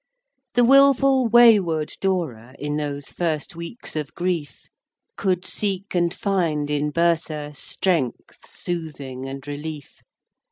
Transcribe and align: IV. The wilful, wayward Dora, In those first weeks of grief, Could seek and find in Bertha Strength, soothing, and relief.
IV. 0.01 0.55
The 0.55 0.63
wilful, 0.63 1.27
wayward 1.27 1.93
Dora, 2.01 2.55
In 2.57 2.75
those 2.77 3.09
first 3.11 3.55
weeks 3.55 3.95
of 3.95 4.15
grief, 4.15 4.63
Could 5.15 5.45
seek 5.45 5.93
and 5.93 6.11
find 6.11 6.71
in 6.71 6.89
Bertha 6.89 7.53
Strength, 7.53 8.39
soothing, 8.47 9.27
and 9.29 9.47
relief. 9.47 10.01